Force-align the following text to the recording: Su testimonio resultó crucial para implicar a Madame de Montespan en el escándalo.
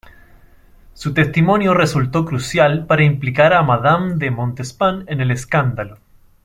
Su 0.95 1.13
testimonio 1.13 1.75
resultó 1.75 2.25
crucial 2.25 2.87
para 2.87 3.03
implicar 3.03 3.53
a 3.53 3.61
Madame 3.61 4.15
de 4.15 4.31
Montespan 4.31 5.03
en 5.05 5.21
el 5.21 5.29
escándalo. 5.29 5.99